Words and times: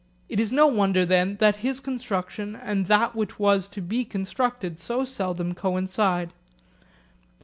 It 0.29 0.39
is 0.39 0.51
no 0.51 0.65
wonder, 0.65 1.05
then, 1.05 1.35
that 1.35 1.57
his 1.57 1.79
construction 1.79 2.55
and 2.55 2.87
that 2.87 3.15
which 3.15 3.37
was 3.37 3.67
to 3.67 3.81
be 3.81 4.03
constructed 4.03 4.79
so 4.79 5.05
seldom 5.05 5.53
coincide. 5.53 6.33